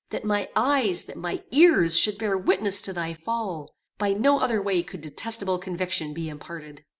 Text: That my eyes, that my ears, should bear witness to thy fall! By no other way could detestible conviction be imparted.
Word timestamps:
That 0.09 0.25
my 0.25 0.49
eyes, 0.55 1.03
that 1.03 1.15
my 1.15 1.43
ears, 1.51 1.95
should 1.99 2.17
bear 2.17 2.35
witness 2.35 2.81
to 2.81 2.91
thy 2.91 3.13
fall! 3.13 3.75
By 3.99 4.13
no 4.13 4.39
other 4.39 4.59
way 4.59 4.81
could 4.81 5.01
detestible 5.01 5.59
conviction 5.59 6.11
be 6.11 6.27
imparted. 6.27 6.83